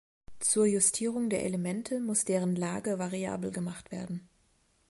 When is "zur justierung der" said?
0.39-1.43